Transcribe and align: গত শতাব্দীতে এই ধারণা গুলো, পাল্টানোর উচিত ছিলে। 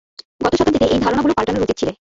গত 0.41 0.53
শতাব্দীতে 0.53 0.87
এই 0.87 0.99
ধারণা 1.03 1.21
গুলো, 1.21 1.33
পাল্টানোর 1.37 1.65
উচিত 1.65 1.77
ছিলে। 1.81 1.93